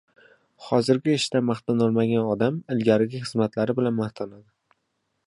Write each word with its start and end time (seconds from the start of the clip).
Hozirgi 0.67 1.13
ishidan 1.17 1.45
maqtanolmagan 1.49 2.31
odam 2.31 2.57
ilgarigi 2.77 3.21
xizmatlari 3.27 3.77
bilan 3.81 3.99
maqtanadi. 4.03 4.47